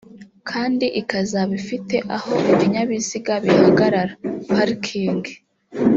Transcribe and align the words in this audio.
kandi 0.49 0.85
ikazaba 1.01 1.51
ifite 1.61 1.95
aho 2.15 2.33
ibinyabiziga 2.51 3.33
bihagarara 3.45 4.13
(parking) 4.51 5.21